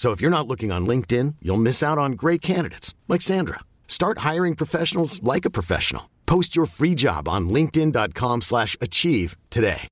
[0.00, 3.60] So if you're not looking on LinkedIn, you'll miss out on great candidates like Sandra.
[3.86, 6.08] Start hiring professionals like a professional.
[6.24, 9.88] Post your free job on linkedin.com/achieve slash achieve today.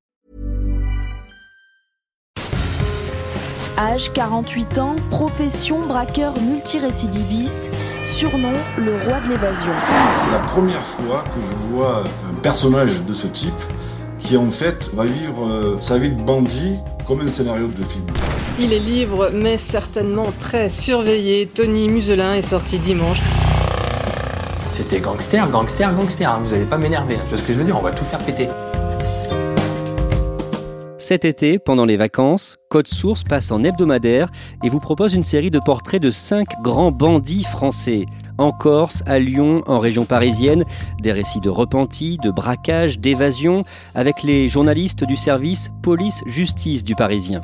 [3.77, 7.71] Âge 48 ans, profession braqueur multirécidiviste,
[8.07, 9.75] surnom le roi de l'évasion.
[10.11, 13.63] C'est la première fois que je vois un personnage de ce type
[14.17, 16.79] qui en fait va vivre euh, sa vie de bandit
[17.09, 18.05] comme un scénario de film.
[18.61, 21.47] Il est libre, mais certainement très surveillé.
[21.47, 23.23] Tony Muselin est sorti dimanche.
[24.75, 26.31] C'était gangster, gangster, gangster.
[26.31, 26.41] hein.
[26.45, 27.15] Vous allez pas m'énerver.
[27.17, 27.21] hein.
[27.25, 28.49] Tu vois ce que je veux dire On va tout faire péter.
[30.99, 34.29] Cet été, pendant les vacances, Code Source passe en hebdomadaire
[34.63, 38.05] et vous propose une série de portraits de cinq grands bandits français.
[38.39, 40.65] En Corse, à Lyon, en région parisienne,
[41.01, 43.65] des récits de repentis, de braquages, d'évasion,
[43.97, 47.41] avec les journalistes du service police-justice du Parisien.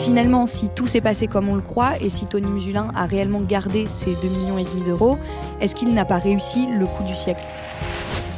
[0.00, 3.40] Finalement, si tout s'est passé comme on le croit et si Tony Musulin a réellement
[3.40, 5.18] gardé ses 2,5 millions et demi d'euros,
[5.60, 7.42] est-ce qu'il n'a pas réussi le coup du siècle?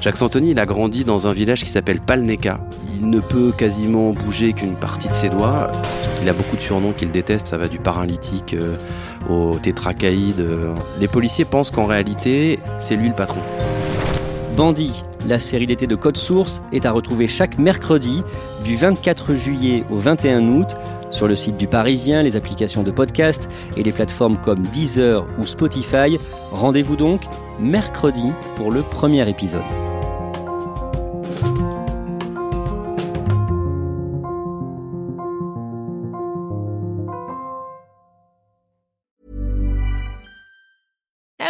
[0.02, 2.60] Jacques Santoni, il a grandi dans un village qui s'appelle Palneka.
[3.00, 5.72] Il ne peut quasiment bouger qu'une partie de ses doigts.
[6.22, 8.76] Il a beaucoup de surnoms qu'il déteste, ça va du paralytique euh,
[9.28, 10.40] au tétracaïde.
[10.40, 10.74] euh.
[10.98, 13.40] Les policiers pensent qu'en réalité, c'est lui le patron.
[14.56, 18.20] Bandit, la série d'été de Code Source, est à retrouver chaque mercredi
[18.64, 20.76] du 24 juillet au 21 août
[21.10, 25.44] sur le site du Parisien, les applications de podcast et les plateformes comme Deezer ou
[25.44, 26.18] Spotify.
[26.50, 27.20] Rendez-vous donc
[27.60, 29.62] mercredi pour le premier épisode.